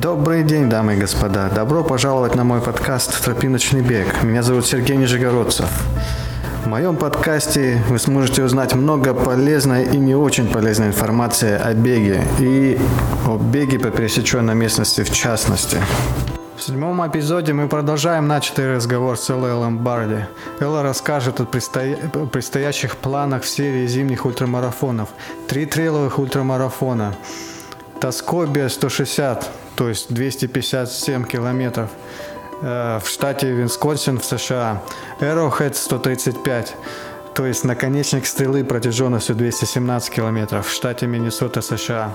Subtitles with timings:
[0.00, 1.48] Добрый день, дамы и господа.
[1.48, 4.24] Добро пожаловать на мой подкаст «Тропиночный бег».
[4.24, 5.68] Меня зовут Сергей Нижегородцев.
[6.64, 12.24] В моем подкасте вы сможете узнать много полезной и не очень полезной информации о беге
[12.40, 12.76] и
[13.24, 15.78] о беге по пересеченной местности в частности.
[16.56, 20.24] В седьмом эпизоде мы продолжаем начатый разговор с Эллой Ломбарди.
[20.58, 21.96] Элла расскажет о предстоя...
[22.32, 25.10] предстоящих планах в серии зимних ультрамарафонов.
[25.46, 27.14] Три трейловых ультрамарафона.
[28.00, 31.90] Тоскобия 160, то есть 257 километров
[32.62, 34.82] э, в штате Висконсин в США.
[35.20, 36.76] Arrowhead 135,
[37.34, 42.14] то есть наконечник стрелы протяженностью 217 километров в штате Миннесота, США.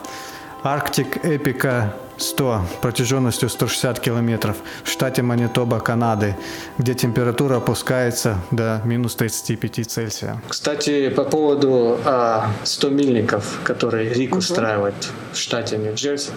[0.63, 6.35] Арктик Эпика 100 протяженностью 160 километров в штате Манитоба, Канады,
[6.77, 10.41] где температура опускается до минус 35 Цельсия.
[10.49, 14.95] Кстати, по поводу а, 100 мильников, которые РИК устраивает
[15.31, 16.31] в штате Нью-Джерси,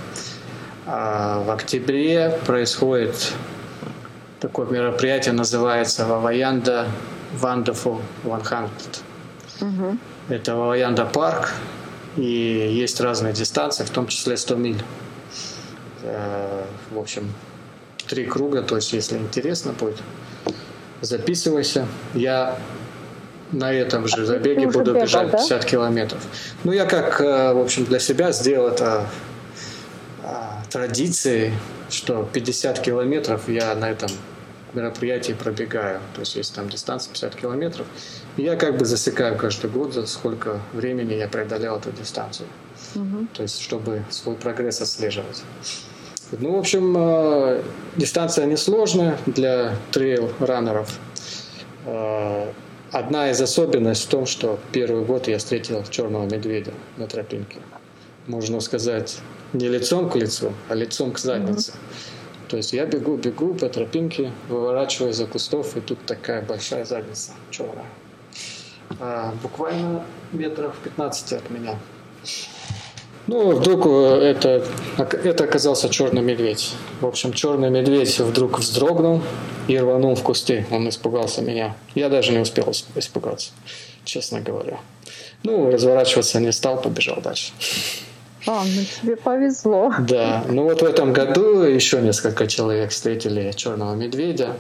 [0.87, 3.33] а, в октябре происходит
[4.41, 6.89] такое мероприятие, называется Ваваянда
[7.41, 9.65] Wonderful 100.
[9.65, 9.99] Угу.
[10.29, 11.53] Это Ваваянда парк,
[12.17, 14.83] и есть разные дистанции, в том числе 100 миль.
[16.03, 17.33] Э, в общем,
[18.09, 19.99] три круга, то есть если интересно будет,
[21.01, 21.87] записывайся.
[22.15, 22.59] Я
[23.53, 25.69] на этом же забеге буду бегал, бежать 50 да?
[25.69, 26.21] километров.
[26.65, 29.07] Ну, я как, э, в общем, для себя сделал это а,
[30.73, 31.53] традицией,
[31.91, 34.11] что 50 километров я на этом
[34.75, 36.01] мероприятии пробегаю.
[36.15, 37.87] То есть, если там дистанция 50 километров,
[38.37, 42.49] я как бы засекаю каждый год, за сколько времени я преодолел эту дистанцию.
[42.95, 43.27] Угу.
[43.35, 45.43] То есть, чтобы свой прогресс отслеживать.
[46.33, 47.63] Ну, в общем, э,
[47.97, 50.89] дистанция несложная для трейл-раннеров.
[51.85, 52.51] Э,
[52.91, 57.59] одна из особенностей в том, что первый год я встретил черного медведя на тропинке.
[58.27, 59.21] Можно сказать,
[59.53, 61.73] не лицом к лицу, а лицом к заднице.
[61.73, 62.49] Mm-hmm.
[62.49, 67.33] То есть я бегу, бегу по тропинке, выворачиваю за кустов, и тут такая большая задница
[67.51, 67.87] черная.
[69.01, 71.79] А, буквально метров 15 от меня.
[73.27, 74.67] Ну, вдруг э, это,
[74.99, 76.75] это оказался черный медведь.
[77.01, 79.23] В общем, черный медведь вдруг вздрогнул
[79.69, 80.67] и рванул в кусты.
[80.71, 81.77] Он испугался меня.
[81.95, 83.53] Я даже не успел испугаться,
[84.05, 84.81] честно говоря.
[85.45, 87.53] Ну, разворачиваться не стал, побежал дальше.
[88.47, 89.93] А, ну тебе повезло.
[89.99, 94.57] Да, ну вот в этом году еще несколько человек встретили черного медведя.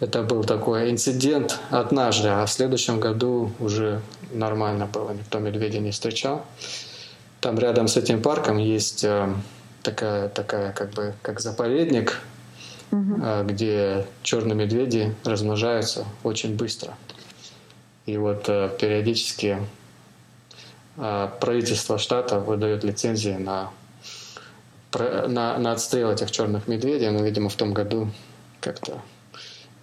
[0.00, 4.00] Это был такой инцидент однажды, а в следующем году уже
[4.32, 6.44] нормально было, никто медведя не встречал.
[7.40, 9.32] Там рядом с этим парком есть э,
[9.82, 12.20] такая, такая как бы как заповедник,
[12.90, 13.22] угу.
[13.44, 16.94] где черные медведи размножаются очень быстро.
[18.06, 19.58] И вот э, периодически
[21.40, 23.70] правительство штата выдает лицензии на,
[24.92, 28.10] на, на отстрел этих черных медведей, но, видимо, в том году
[28.60, 29.00] как-то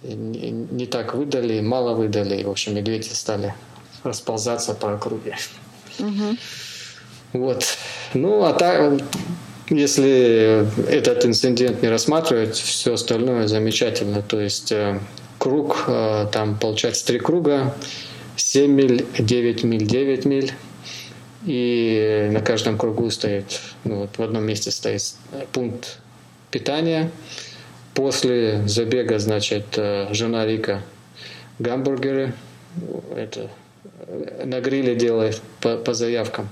[0.02, 3.54] не, не так выдали, мало выдали, и, в общем, медведи стали
[4.04, 5.36] расползаться по округе.
[5.98, 6.36] Угу.
[7.32, 7.64] Вот.
[8.14, 9.00] Ну, а так,
[9.68, 14.22] если этот инцидент не рассматривать, все остальное замечательно.
[14.22, 15.00] То есть э,
[15.38, 17.74] круг, э, там получается три круга,
[18.36, 20.52] 7 миль, 9 миль, 9 миль.
[21.46, 25.14] И на каждом кругу стоит, ну вот в одном месте стоит
[25.52, 26.00] пункт
[26.50, 27.10] питания.
[27.94, 30.82] После забега, значит, э, жена Рика
[31.58, 32.34] гамбургеры
[33.14, 33.48] это,
[34.44, 36.48] на гриле делает по, по заявкам.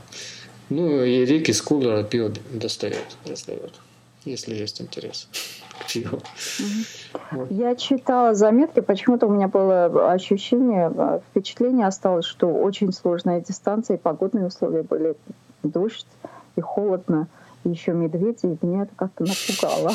[0.71, 3.75] Ну и Рик из кулера пиво достает, раздает,
[4.25, 5.28] если есть интерес
[7.50, 13.96] Я читала заметки, почему-то у меня было ощущение, а, впечатление осталось, что очень сложная дистанция,
[13.96, 15.16] и погодные условия были
[15.62, 16.06] дождь
[16.56, 17.28] и холодно
[17.64, 19.92] еще медведи, и меня это как-то напугало.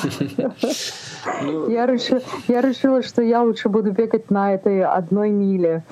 [1.43, 5.83] Ну, я решила, что я лучше буду бегать на этой одной миле.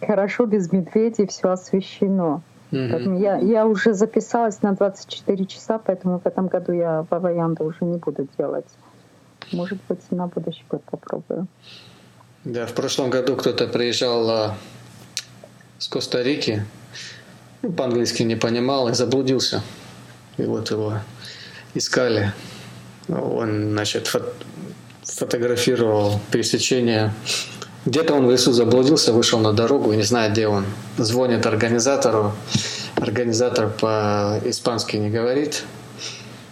[0.00, 2.42] Хорошо без медведей, все освещено.
[2.72, 3.20] Mm-hmm.
[3.20, 7.96] я, я уже записалась на 24 часа, поэтому в этом году я Баваянду уже не
[7.96, 8.66] буду делать.
[9.52, 11.46] Может быть, на будущий год попробую.
[12.44, 14.58] Да, в прошлом году кто-то приезжал а,
[15.78, 16.64] с Коста-Рики,
[17.62, 19.62] ну, по-английски не понимал и заблудился.
[20.36, 21.00] И вот его
[21.74, 22.32] искали.
[23.08, 24.34] Он, значит, фото-
[25.02, 27.12] фотографировал пересечение
[27.86, 30.66] где-то он в лесу заблудился, вышел на дорогу и не знает, где он.
[30.98, 32.32] Звонит организатору.
[32.96, 35.62] Организатор по-испански не говорит,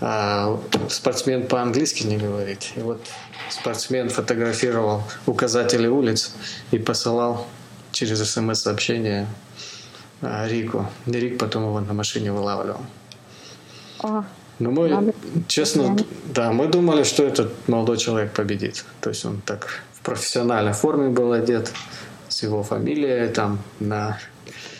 [0.06, 0.61] а
[0.91, 2.73] спортсмен по-английски не говорит.
[2.77, 3.01] И вот
[3.49, 6.35] спортсмен фотографировал указатели улиц
[6.73, 7.47] и посылал
[7.91, 9.27] через смс-сообщение
[10.21, 10.87] а, Рику.
[11.06, 12.83] И Рик потом его на машине вылавливал.
[14.03, 14.27] А,
[14.59, 15.15] Ну, мы, Надо...
[15.49, 15.97] честно,
[16.27, 18.85] да, мы думали, что этот молодой человек победит.
[19.01, 21.73] То есть он так в профессиональной форме был одет,
[22.29, 24.19] с его фамилией там на,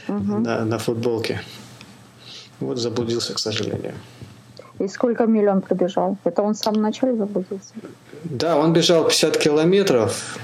[0.07, 0.39] угу.
[0.39, 1.41] на, на футболке.
[2.61, 3.95] Вот заблудился, к сожалению.
[4.79, 6.17] И сколько миль он пробежал?
[6.25, 7.73] Это он в самом начале заблудился?
[8.25, 10.39] Да, он бежал 50 километров.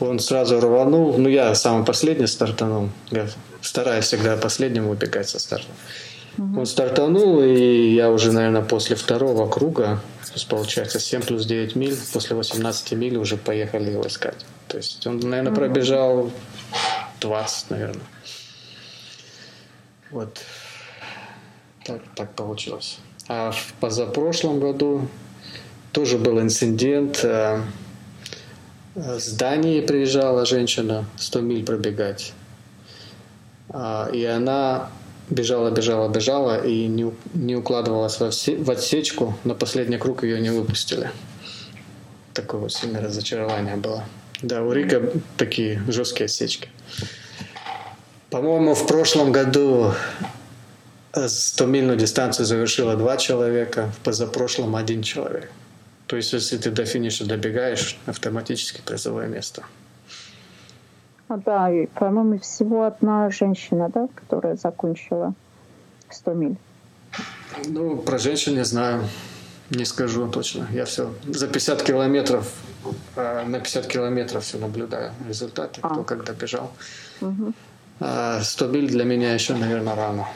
[0.00, 1.16] Он сразу рванул.
[1.16, 2.88] Ну, я самый последний стартанул.
[3.10, 3.28] Я
[3.60, 5.68] стараюсь всегда последним убегать со старта.
[6.36, 6.60] Угу.
[6.60, 11.76] Он стартанул, и я уже, наверное, после второго круга, то есть получается 7 плюс 9
[11.76, 14.44] миль, после 18 миль уже поехали его искать.
[14.66, 15.60] То есть он, наверное, угу.
[15.60, 16.30] пробежал
[17.20, 18.06] 20, наверное.
[20.10, 20.40] Вот
[21.84, 22.98] так, так получилось.
[23.28, 25.08] А в позапрошлом году
[25.92, 27.20] тоже был инцидент.
[27.24, 27.60] Э,
[28.94, 32.32] с Дании приезжала женщина 100 миль пробегать.
[33.70, 34.90] А, и она
[35.30, 39.36] бежала, бежала, бежала и не, не укладывалась в отсечку.
[39.44, 41.10] На последний круг ее не выпустили.
[42.34, 44.04] Такое вот сильное разочарование было.
[44.42, 46.68] Да, у Рика такие жесткие отсечки.
[48.30, 49.92] По-моему, в прошлом году
[51.16, 55.50] 100-мильную дистанцию завершило два человека, в позапрошлом один человек.
[56.06, 59.62] То есть, если ты до финиша добегаешь, автоматически призовое место.
[61.28, 65.34] А, да, и, по-моему, всего одна женщина, да, которая закончила
[66.10, 66.56] 100 миль.
[67.66, 69.04] Ну, про женщин не знаю,
[69.70, 70.68] не скажу точно.
[70.72, 72.52] Я все за 50 километров,
[73.16, 75.88] э, на 50 километров все наблюдаю результаты, а.
[75.88, 76.70] кто когда бежал.
[77.20, 77.52] Угу.
[78.00, 80.26] А 100 миль для меня еще, наверное, рано.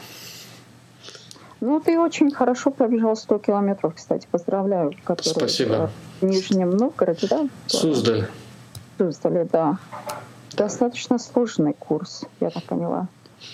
[1.61, 4.93] Ну, ты очень хорошо пробежал 100 километров, кстати, поздравляю.
[5.21, 5.89] Спасибо.
[6.21, 7.49] В Нижнем Новгороде, да?
[7.67, 8.27] Суздаль.
[8.97, 9.77] Суздале, да.
[10.53, 13.07] Достаточно сложный курс, я так поняла,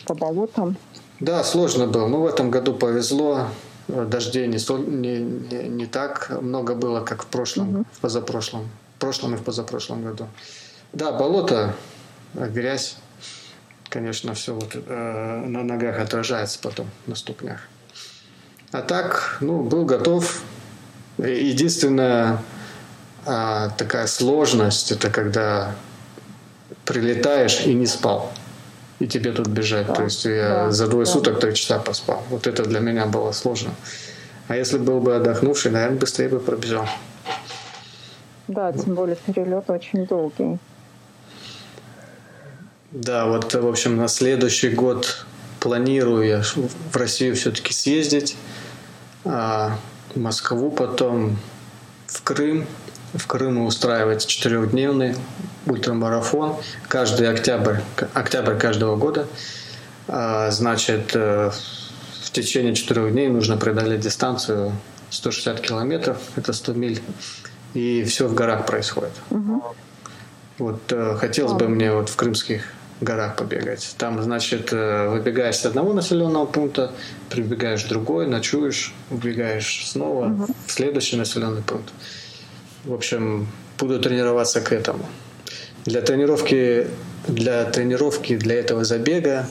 [0.06, 0.76] по болотам.
[1.20, 2.08] Да, сложно был.
[2.08, 3.48] Ну, в этом году повезло.
[3.88, 7.86] Дождей не, не, не, не так много было, как в прошлом, угу.
[7.92, 8.68] в позапрошлом.
[8.98, 10.28] В прошлом и в позапрошлом году.
[10.94, 11.76] Да, болото,
[12.34, 12.98] грязь,
[13.90, 17.68] конечно, все вот э, на ногах отражается потом, на ступнях.
[18.76, 20.42] А так, ну, был готов.
[21.18, 22.42] Единственная
[23.26, 25.74] а, такая сложность, это когда
[26.84, 28.34] прилетаешь и не спал.
[29.00, 29.88] И тебе тут бежать.
[29.88, 31.12] Да, То есть я да, за двое да.
[31.14, 32.22] суток три часа поспал.
[32.30, 33.72] Вот это для меня было сложно.
[34.50, 36.86] А если был бы отдохнувший, наверное, быстрее бы пробежал.
[38.50, 40.58] Да, тем более перелет очень долгий.
[42.92, 45.26] Да, вот, в общем, на следующий год
[45.62, 46.44] планирую я
[46.92, 48.36] в Россию все-таки съездить
[49.26, 49.78] а,
[50.14, 51.38] в Москву, потом
[52.08, 52.66] в Крым.
[53.14, 55.16] В Крыму устраивается четырехдневный
[55.66, 56.58] ультрамарафон
[56.88, 57.78] каждый октябрь,
[58.14, 59.28] октябрь каждого года.
[60.08, 61.52] А, значит, э,
[62.24, 64.74] в течение четырех дней нужно преодолеть дистанцию
[65.10, 67.02] 160 километров, это 100 миль,
[67.74, 69.14] и все в горах происходит.
[69.30, 69.64] Угу.
[70.60, 73.96] Вот э, хотелось бы мне вот в крымских горах побегать.
[73.98, 76.92] Там, значит, э, выбегаешь с одного населенного пункта,
[77.30, 80.48] прибегаешь в другой, ночуешь, убегаешь снова угу.
[80.66, 81.92] в следующий населенный пункт.
[82.86, 83.48] В общем,
[83.78, 85.06] буду тренироваться к этому.
[85.86, 86.88] Для тренировки,
[87.28, 89.48] для тренировки для этого забега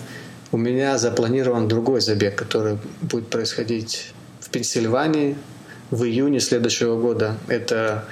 [0.52, 5.37] у меня запланирован другой забег, который будет происходить в Пенсильвании
[5.90, 7.37] в июне следующего года.
[7.49, 8.04] Это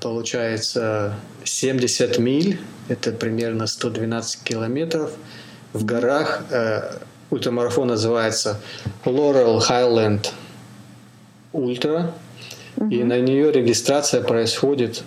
[0.00, 5.12] получается 70 миль это примерно 112 километров
[5.72, 6.44] в горах.
[6.50, 6.96] Э,
[7.30, 8.60] ультрамарафон называется
[9.04, 10.30] Laurel Highland
[11.52, 12.12] Ultra.
[12.76, 12.88] Угу.
[12.88, 15.02] И на нее регистрация происходит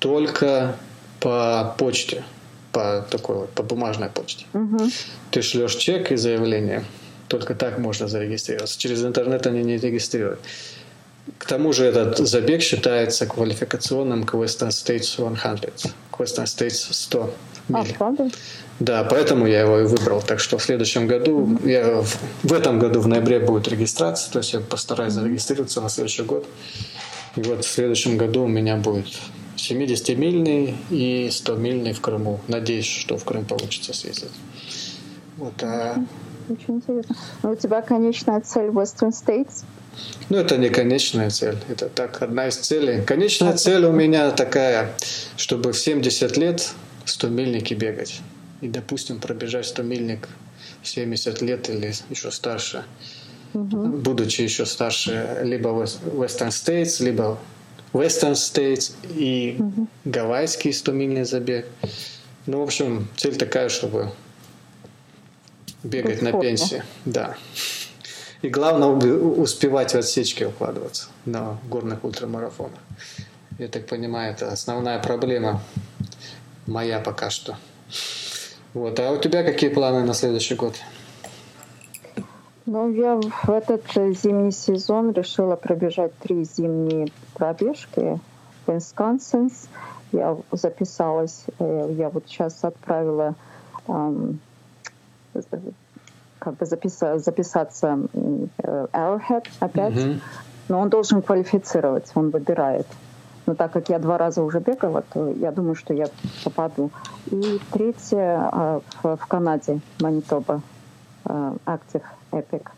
[0.00, 0.76] только
[1.20, 2.24] по почте,
[2.72, 4.46] по такой вот, по бумажной почте.
[4.52, 4.90] Угу.
[5.30, 6.84] Ты шлешь чек и заявление.
[7.28, 8.78] Только так можно зарегистрироваться.
[8.78, 10.40] Через интернет они не регистрируют.
[11.38, 15.36] К тому же этот забег считается квалификационным к Western States 100,
[16.10, 17.34] к Western States 100
[17.68, 17.92] миль.
[17.92, 18.30] А, правда?
[18.78, 20.22] Да, поэтому я его и выбрал.
[20.22, 24.38] Так что в следующем году, я в, в этом году в ноябре будет регистрация, то
[24.38, 26.46] есть я постараюсь зарегистрироваться на следующий год.
[27.36, 29.06] И вот в следующем году у меня будет
[29.56, 32.40] 70-мильный и 100-мильный в Крыму.
[32.48, 34.30] Надеюсь, что в Крым получится съездить.
[35.36, 35.96] Вот, а...
[36.48, 37.16] Очень интересно.
[37.42, 39.64] Но у тебя конечная цель Western States?
[40.28, 43.02] Ну, это не конечная цель, это так, одна из целей.
[43.02, 44.92] Конечная цель у меня такая,
[45.36, 46.72] чтобы в 70 лет
[47.04, 48.20] 100 мильники бегать.
[48.60, 50.28] И, допустим, пробежать 100 мильник
[50.82, 52.84] в 70 лет или еще старше.
[53.54, 53.86] Угу.
[53.86, 57.38] Будучи еще старше, либо Western States, либо
[57.92, 59.86] Western States и угу.
[60.04, 61.66] гавайский 100-мильный забег.
[62.46, 64.10] Ну, в общем, цель такая, чтобы
[65.82, 66.82] бегать на пенсии.
[67.04, 67.36] Да.
[68.42, 72.78] И главное успевать в отсечки укладываться на горных ультрамарафонах.
[73.58, 75.60] Я так понимаю, это основная проблема
[76.66, 77.56] моя пока что.
[78.74, 79.00] Вот.
[79.00, 80.74] А у тебя какие планы на следующий год?
[82.66, 88.20] Ну, я в этот зимний сезон решила пробежать три зимние пробежки
[88.66, 89.50] в Висконсин.
[90.12, 93.34] Я записалась, э, я вот сейчас отправила
[96.46, 97.98] как бы записаться, записаться
[98.62, 100.20] э, Arrowhead опять, mm-hmm.
[100.68, 102.86] но он должен квалифицировать, он выбирает.
[103.46, 106.06] Но так как я два раза уже бегала, то я думаю, что я
[106.44, 106.92] попаду.
[107.32, 110.60] И третье э, в, в Канаде, Манитоба,
[111.24, 112.68] Active Epic,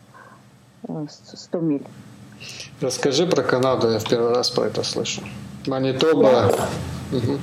[1.35, 1.87] 100 миль.
[2.81, 5.21] Расскажи про Канаду, я в первый раз про это слышу.
[5.67, 6.55] Манитоба.
[7.13, 7.39] Угу.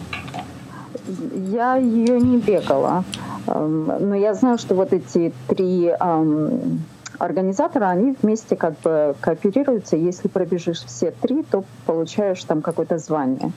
[1.33, 3.03] Я ее не бегала,
[3.47, 5.91] но я знаю, что вот эти три
[7.17, 9.95] организатора, они вместе как бы кооперируются.
[9.95, 13.51] Если пробежишь все три, то получаешь там какое-то звание.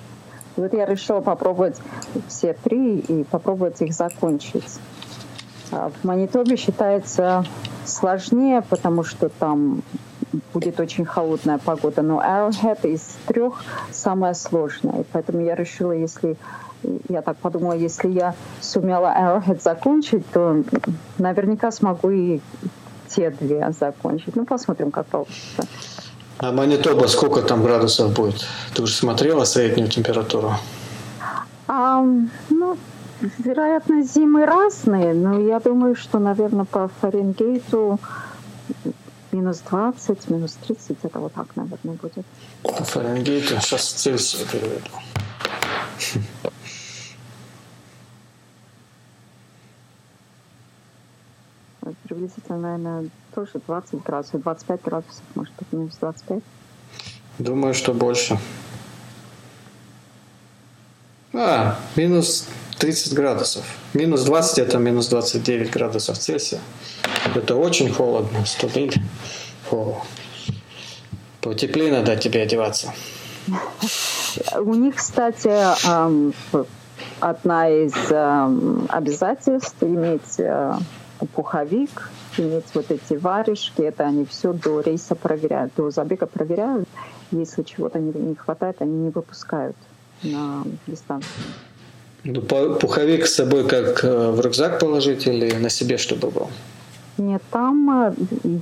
[0.57, 1.81] И вот я решила попробовать
[2.29, 4.79] все три и попробовать их закончить.
[5.71, 7.45] А в Манитобе считается
[7.85, 9.83] сложнее, потому что там
[10.53, 12.03] будет очень холодная погода.
[12.03, 15.01] Но Arrowhead из трех самая сложная.
[15.01, 16.37] И поэтому я решила, если
[17.09, 20.63] я так подумала, если я сумела Arrowhead закончить, то
[21.19, 22.41] наверняка смогу и
[23.09, 24.37] те две закончить.
[24.37, 25.63] Ну, посмотрим, как получится.
[26.39, 28.47] А Манитоба сколько там градусов будет?
[28.75, 30.55] Ты уже смотрела среднюю температуру?
[31.67, 32.05] А,
[32.51, 32.77] ну,
[33.39, 37.99] вероятно, зимы разные, но я думаю, что, наверное, по Фаренгейту
[39.33, 42.25] минус 20, минус 30, это вот так, наверное, будет.
[42.63, 44.91] По Фаренгейту, сейчас Цельсию переведу.
[52.19, 56.43] Приблизительно, наверное, тоже 20 градусов, 25 градусов, может быть, минус 25.
[57.39, 58.39] Думаю, что больше.
[61.33, 62.49] А, минус
[62.79, 63.65] 30 градусов.
[63.95, 66.61] Минус 20 это минус 29 градусов Цельсия.
[67.35, 68.95] Это очень холодно, 100 миль.
[69.71, 70.03] О.
[71.41, 72.93] Потеплее надо тебе одеваться.
[74.57, 75.51] У них, кстати,
[77.21, 77.95] одна из
[78.91, 80.75] обязательств иметь э,
[81.27, 86.89] пуховик, иметь вот эти варежки, это они все до рейса проверяют, до забега проверяют.
[87.31, 89.77] Если чего-то не, не хватает, они не выпускают
[90.23, 91.33] на дистанцию.
[92.25, 96.51] Ну, пуховик с собой как э, в рюкзак положить или на себе чтобы был?
[97.17, 98.59] Нет, там э,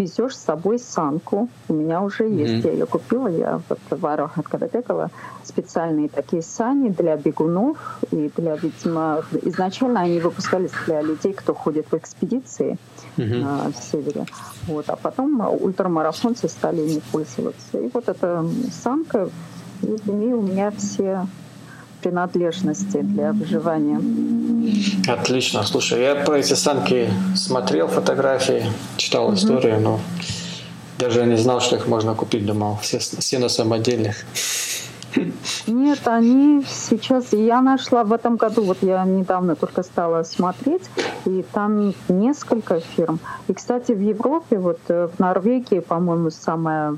[0.00, 1.48] везешь с собой санку.
[1.68, 2.68] У меня уже есть, mm-hmm.
[2.68, 5.10] я ее купила, я вот в Арахат, когда бегала,
[5.44, 7.76] специальные такие сани для бегунов
[8.10, 12.78] и для, видимо, изначально они выпускались для людей, кто ходит в экспедиции
[13.16, 13.42] mm-hmm.
[13.42, 14.26] на, в севере.
[14.66, 17.78] Вот, а потом ультрамарафонцы стали ими пользоваться.
[17.78, 18.44] И вот эта
[18.82, 19.28] санка,
[19.82, 21.26] и в ней у меня все
[22.02, 24.00] принадлежности для выживания.
[25.08, 25.62] Отлично.
[25.64, 28.64] Слушай, я про эти санки смотрел фотографии,
[28.96, 29.34] читал mm-hmm.
[29.34, 30.00] историю, но
[30.98, 34.16] даже не знал, что их можно купить, думал, все, все на самодельных.
[35.66, 40.82] Нет, они сейчас, я нашла в этом году, вот я недавно только стала смотреть,
[41.24, 43.18] и там несколько фирм.
[43.48, 46.96] И, кстати, в Европе, вот э, в Норвегии, по-моему, самая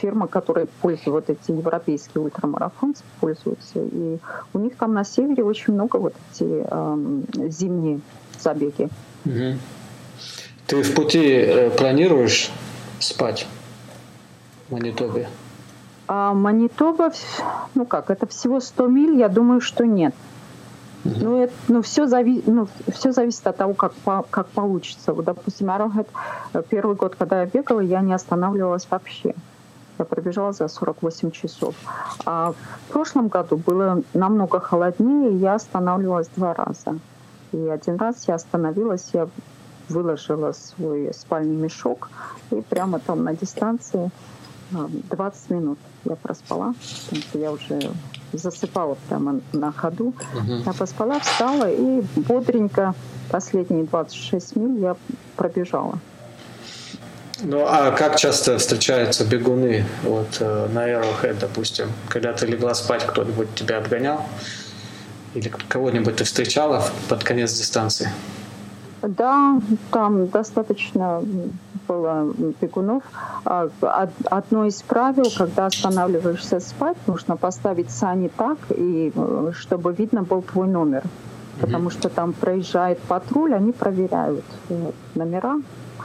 [0.00, 3.80] фирма, которая пользуется, вот эти европейские ультрамарафонцы пользуются.
[3.80, 4.18] И
[4.52, 8.00] у них там на севере очень много вот эти э, зимние
[8.40, 8.88] забеги.
[9.24, 9.58] Угу.
[10.66, 12.50] Ты в пути э, планируешь
[12.98, 13.46] спать
[14.68, 15.28] в Манитобе?
[16.06, 17.12] А Манитоба,
[17.74, 20.14] ну как, это всего 100 миль, я думаю, что нет.
[21.04, 21.18] Uh-huh.
[21.20, 25.12] Ну, это, ну, все, зави, ну, все зависит от того, как, по, как получится.
[25.12, 26.06] Вот, допустим, Arrowhead,
[26.54, 29.34] э, первый год, когда я бегала, я не останавливалась вообще.
[29.98, 31.74] Я пробежала за 48 часов.
[32.26, 36.98] А в прошлом году было намного холоднее, я останавливалась два раза.
[37.52, 39.28] И один раз я остановилась, я
[39.88, 42.10] выложила свой спальный мешок,
[42.50, 44.10] и прямо там на дистанции
[44.70, 46.74] 20 а, минут я проспала,
[47.04, 47.92] потому что я уже
[48.32, 50.08] засыпала прямо на ходу.
[50.08, 50.52] Угу.
[50.66, 52.94] Я поспала, встала и бодренько
[53.30, 54.96] последние 26 миль я
[55.36, 55.98] пробежала.
[57.46, 61.88] Ну, а как часто встречаются бегуны вот, э, на Arrowhead, допустим?
[62.08, 64.22] Когда ты легла спать, кто-нибудь тебя обгонял?
[65.34, 68.08] Или кого-нибудь ты встречала под конец дистанции?
[69.02, 69.60] Да,
[69.90, 71.22] там достаточно
[71.86, 72.32] было
[72.62, 73.02] бегунов.
[73.44, 73.68] А,
[74.30, 80.40] одно из правил, когда останавливаешься спать, нужно поставить сани так, и э, чтобы видно был
[80.40, 81.02] твой номер.
[81.60, 85.60] Потому что там проезжает патруль, они проверяют э, номера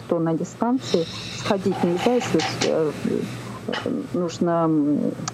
[0.10, 1.06] что на дистанции
[1.38, 2.92] сходить нельзя, если э,
[4.13, 4.68] нужно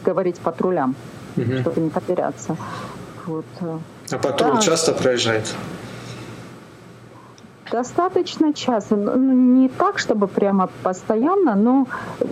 [0.04, 0.96] говорить патрулям,
[1.38, 1.60] угу.
[1.62, 2.58] чтобы не потеряться.
[3.26, 3.46] Вот.
[3.62, 4.62] А патруль да.
[4.62, 5.56] часто проезжает?
[7.72, 8.98] Достаточно часто.
[8.98, 11.88] Ну, не так, чтобы прямо постоянно, но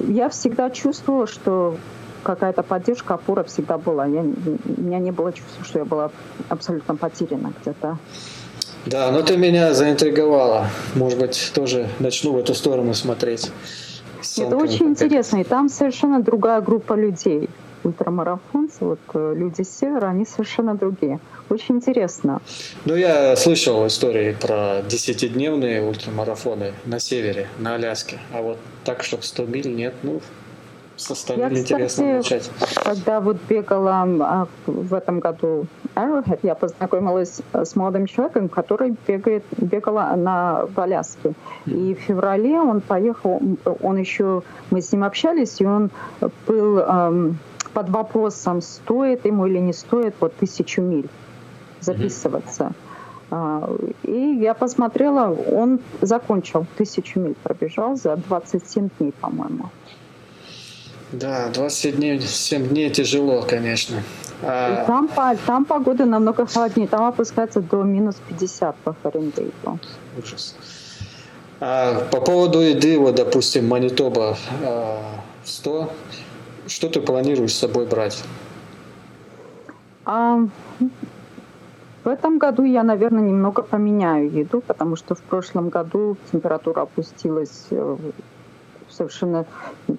[0.07, 1.77] я всегда чувствовала, что
[2.23, 4.05] какая-то поддержка, опора всегда была.
[4.05, 6.11] Я, у меня не было чувства, что я была
[6.49, 7.97] абсолютно потеряна где-то.
[8.85, 10.67] Да, но ты меня заинтриговала.
[10.95, 13.51] Может быть, тоже начну в эту сторону смотреть.
[14.37, 15.37] Это очень интересно.
[15.37, 17.49] И там совершенно другая группа людей.
[17.85, 21.19] Ультрамарафонцы, вот э, люди с севера, они совершенно другие.
[21.49, 22.41] Очень интересно.
[22.85, 28.19] Ну, я слышал истории про десятидневные ультрамарафоны на севере, на Аляске.
[28.33, 30.21] А вот так, чтобы 100 миль, нет, ну,
[30.95, 32.49] составили я, интересно кстати,
[32.83, 39.43] Когда вот бегала а, в этом году Arrowhead, я познакомилась с молодым человеком, который бегает,
[39.57, 41.33] бегала на Аляске.
[41.65, 43.41] И в феврале он поехал,
[43.81, 45.89] он еще, мы с ним общались, и он
[46.47, 47.37] был эм,
[47.73, 51.09] под вопросом, стоит ему или не стоит вот тысячу миль
[51.79, 52.63] записываться.
[52.63, 52.83] Mm-hmm.
[54.03, 59.69] И я посмотрела, он закончил тысячу миль, пробежал за 27 дней, по-моему.
[61.13, 64.01] Да, 27 дней, 7 дней тяжело, конечно.
[64.41, 64.83] А...
[64.85, 65.09] Там,
[65.45, 69.79] там погода намного холоднее, там опускается до минус 50 по Фаренгейту.
[70.17, 70.55] Ужас.
[71.59, 75.01] А по поводу еды, вот, допустим, Манитоба а,
[75.45, 75.91] 100,
[76.67, 78.23] что ты планируешь с собой брать?
[80.05, 80.39] А,
[82.03, 87.67] в этом году я, наверное, немного поменяю еду, потому что в прошлом году температура опустилась
[87.69, 87.97] э,
[88.93, 89.45] совершенно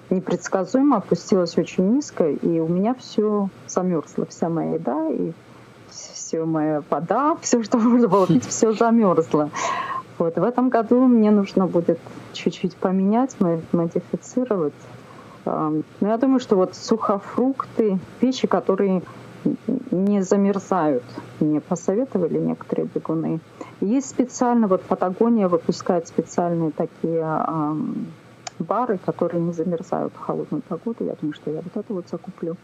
[0.09, 5.31] непредсказуемо, опустилась очень низко, и у меня все замерзло, вся моя еда и
[5.89, 9.49] все моя вода, все, что можно было пить, все замерзло.
[10.17, 11.99] Вот в этом году мне нужно будет
[12.33, 13.35] чуть-чуть поменять,
[13.71, 14.73] модифицировать.
[15.45, 19.03] Но я думаю, что вот сухофрукты, вещи, которые
[19.91, 21.03] не замерзают,
[21.39, 23.39] мне посоветовали некоторые бегуны.
[23.81, 27.23] Есть специально, вот Патагония выпускает специальные такие
[28.59, 31.05] бары, которые не замерзают в холодную погоду.
[31.05, 32.55] Я думаю, что я вот это вот закуплю.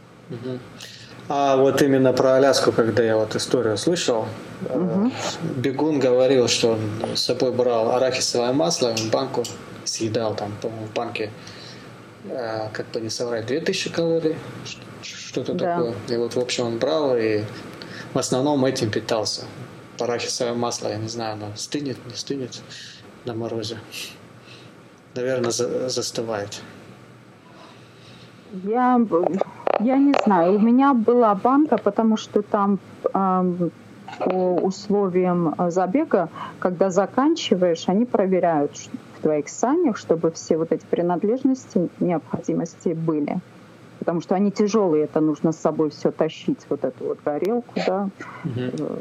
[1.27, 4.25] А вот именно про Аляску, когда я вот историю слышал,
[4.69, 5.11] угу.
[5.55, 9.43] Бегун говорил, что он с собой брал арахисовое масло, банку
[9.85, 11.31] съедал там, по-моему, в банке,
[12.25, 14.35] э, как бы не соврать, 2000 калорий,
[15.03, 15.75] что-то да.
[15.75, 15.95] такое.
[16.09, 17.43] И вот, в общем, он брал и
[18.13, 19.43] в основном этим питался.
[19.99, 22.61] Арахисовое масло, я не знаю, оно стынет, не стынет
[23.25, 23.77] на морозе
[25.15, 26.61] наверное, за, застывает?
[28.63, 28.99] Я,
[29.79, 30.55] я не знаю.
[30.55, 32.79] У меня была банка, потому что там
[33.13, 33.69] э,
[34.19, 38.77] по условиям забега, когда заканчиваешь, они проверяют
[39.17, 43.39] в твоих санях, чтобы все вот эти принадлежности, необходимости были.
[43.99, 48.09] Потому что они тяжелые, это нужно с собой все тащить, вот эту вот горелку, да,
[48.43, 48.99] угу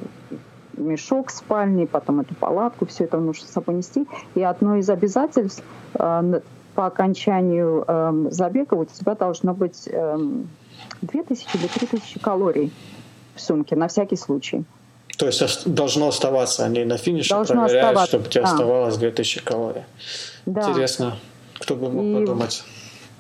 [0.81, 4.07] мешок спальный, потом эту палатку, все это нужно с собой нести.
[4.35, 5.62] И одно из обязательств
[5.95, 6.40] э,
[6.75, 10.19] по окончанию э, забега у тебя должно быть э,
[11.03, 12.73] 2000 или 3000 калорий
[13.35, 14.64] в сумке на всякий случай.
[15.16, 18.07] То есть должно оставаться, они на финише должно проверяют, оставаться.
[18.09, 18.53] чтобы у тебя да.
[18.53, 19.83] оставалось 2000 калорий.
[20.47, 20.71] Да.
[20.71, 21.16] Интересно,
[21.59, 22.14] кто бы мог и...
[22.14, 22.64] подумать.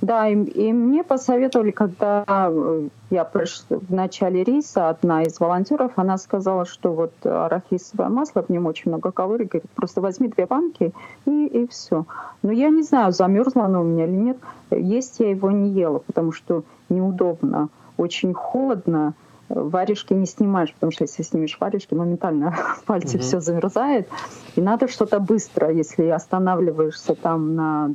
[0.00, 5.92] Да, и, и мне посоветовали, когда э, я пришла в начале рейса, одна из волонтеров,
[5.96, 10.46] она сказала, что вот арахисовое масло, в нем очень много калорий, говорит, просто возьми две
[10.46, 10.92] банки
[11.26, 12.06] и, и все.
[12.42, 14.38] Но я не знаю, замерзло оно у меня или нет.
[14.70, 19.12] Есть я его не ела, потому что неудобно, очень холодно,
[19.50, 23.24] варежки не снимаешь, потому что если снимешь варежки, моментально в пальце угу.
[23.24, 24.08] все замерзает.
[24.56, 27.90] И надо что-то быстро, если останавливаешься там на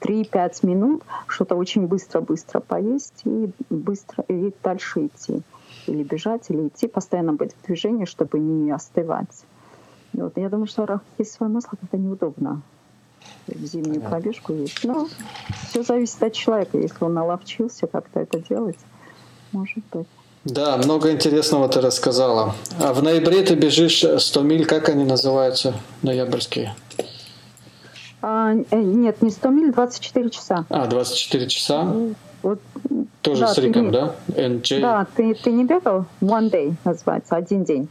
[0.00, 5.42] 3-5 минут что-то очень быстро-быстро поесть и быстро и дальше идти.
[5.86, 9.44] Или бежать, или идти, постоянно быть в движении, чтобы не остывать.
[10.12, 10.36] Вот.
[10.36, 12.62] Я думаю, что арахисовое масло это неудобно
[13.46, 14.10] в зимнюю Понятно.
[14.10, 14.84] пробежку есть.
[14.84, 15.08] Но
[15.68, 16.78] все зависит от человека.
[16.78, 18.78] Если он наловчился как-то это делать,
[19.52, 20.06] может быть.
[20.44, 22.54] Да, много интересного ты рассказала.
[22.80, 26.74] А в ноябре ты бежишь 100 миль, как они называются, ноябрьские?
[28.20, 30.64] А, э, нет, не 100 миль, 24 часа.
[30.68, 31.94] А, 24 часа?
[32.42, 32.60] Вот,
[33.22, 34.14] Тоже да, с Риком, да?
[34.28, 34.80] NJ.
[34.80, 36.06] Да, ты, ты не бегал?
[36.20, 37.88] One day называется, один день.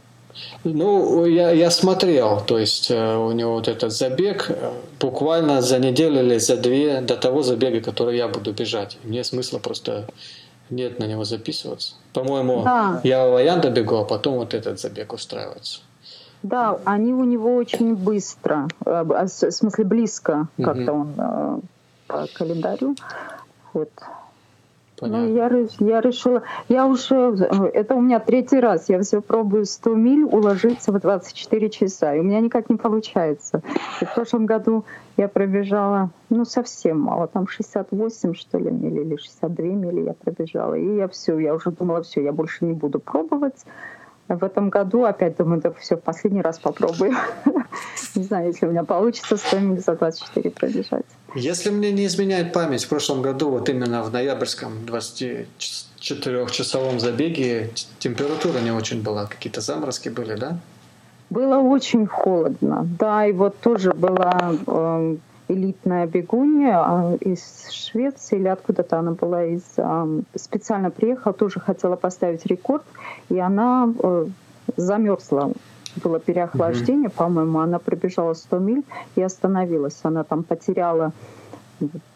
[0.64, 5.78] Ну, я, я смотрел, то есть э, у него вот этот забег э, буквально за
[5.78, 8.98] неделю или за две до того забега, который я буду бежать.
[9.02, 10.06] Мне смысла просто
[10.70, 11.94] нет на него записываться.
[12.12, 13.00] По-моему, да.
[13.04, 15.80] я в Аянда бегу, а потом вот этот забег устраивается.
[16.42, 20.64] Да, они у него очень быстро, а, в смысле близко, Мгм.
[20.64, 21.58] как-то он э,
[22.06, 22.94] по календарю.
[23.72, 23.90] Вот.
[25.00, 25.26] Понятно.
[25.26, 25.46] Ну, я,
[25.94, 27.14] я решила, я уже,
[27.72, 32.20] это у меня третий раз, я все пробую 100 миль уложиться в 24 часа, и
[32.20, 33.62] у меня никак не получается.
[34.00, 34.84] И в прошлом году
[35.16, 40.74] я пробежала, ну, совсем мало, там 68, что ли, мили или 62 мили я пробежала,
[40.74, 43.64] и я все, я уже думала, все, я больше не буду пробовать.
[44.28, 47.14] В этом году опять думаю, да все, в последний раз попробую.
[48.14, 51.06] Не знаю, если у меня получится 100 миль за 24 пробежать.
[51.34, 58.60] Если мне не изменяет память, в прошлом году, вот именно в ноябрьском 24-часовом забеге температура
[58.60, 60.58] не очень была, какие-то заморозки были, да?
[61.30, 62.86] Было очень холодно.
[62.98, 65.16] Да, и вот тоже была э,
[65.48, 69.64] элитная бегунья а, из Швеции или откуда-то она была из
[70.36, 72.84] специально приехала, тоже хотела поставить рекорд,
[73.28, 74.26] и она э,
[74.76, 75.52] замерзла.
[75.96, 78.82] Было переохлаждение, по-моему, она пробежала 100 миль
[79.16, 79.98] и остановилась.
[80.02, 81.12] Она там потеряла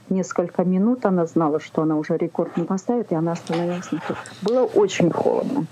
[0.09, 3.89] несколько минут, она знала, что она уже рекорд не поставит, и она остановилась.
[4.43, 5.67] Было очень холодно.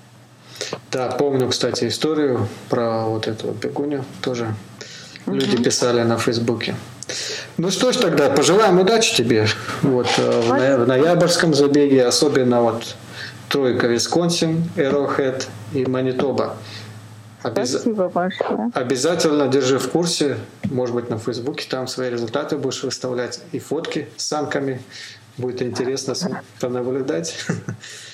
[0.90, 4.55] Да, помню, кстати, историю про вот эту бегуню тоже.
[5.26, 6.74] Люди писали на Фейсбуке.
[7.56, 9.46] Ну что ж тогда, пожелаем удачи тебе
[9.83, 12.96] вот, э, в, в ноябрьском забеге, особенно вот
[13.48, 16.56] тройка Висконсин, Эрохед и Манитоба.
[17.42, 18.70] Обяз- Спасибо большое.
[18.74, 24.09] Обязательно держи в курсе, может быть, на Фейсбуке, там свои результаты будешь выставлять и фотки
[24.16, 24.80] с санками.
[25.38, 26.14] Будет интересно
[26.61, 27.35] понаблюдать.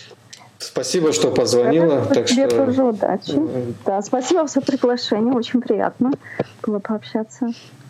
[0.59, 2.05] Спасибо, что позвонила.
[2.05, 3.35] Спасибо Так тебе что тоже удачи.
[3.37, 6.13] э, Да, спасибо за приглашение, очень приятно
[6.63, 7.49] было пообщаться.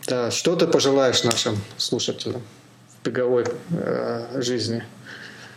[0.09, 2.42] да, что ты пожелаешь нашим слушателям
[2.88, 4.83] в беговой э, жизни?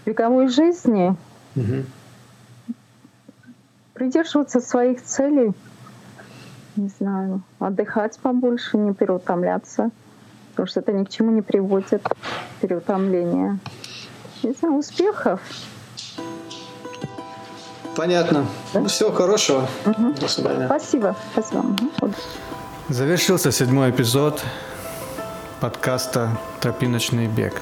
[0.04, 1.16] В беговой жизни
[1.56, 1.86] Мгм.
[3.94, 5.52] придерживаться своих целей,
[6.76, 9.90] не знаю, отдыхать побольше, не переутомляться,
[10.52, 12.04] потому что это ни к чему не приводит,
[12.62, 13.58] переутомление.
[14.44, 15.42] Не знаю, успехов.
[17.96, 18.46] Понятно.
[18.74, 19.68] Ну, всего хорошего.
[19.86, 20.14] Мгм.
[20.16, 20.66] До свидания.
[20.68, 21.16] Спасибо.
[21.34, 21.66] Спасибо.
[22.90, 24.44] Завершился седьмой эпизод
[25.60, 26.30] подкаста
[26.62, 27.62] «Тропиночный бег».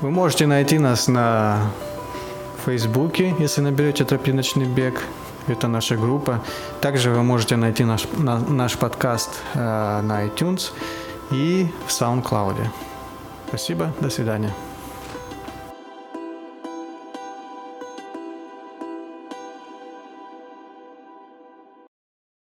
[0.00, 1.70] Вы можете найти нас на
[2.64, 5.00] Фейсбуке, если наберете «Тропиночный бег».
[5.48, 6.40] Это наша группа.
[6.80, 9.58] Также вы можете найти наш, на- наш подкаст э,
[10.02, 10.70] на iTunes
[11.32, 12.54] и в SoundCloud.
[13.48, 14.52] Спасибо, до свидания.